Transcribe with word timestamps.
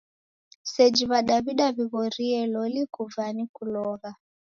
Seji 0.71 1.03
W'adaw'ida 1.11 1.67
w'ighorie 1.75 2.39
loli 2.53 2.81
kuva 2.93 3.25
ni 3.35 3.45
kulogha. 3.55 4.09